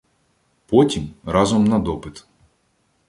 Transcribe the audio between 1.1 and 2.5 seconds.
разом на допит.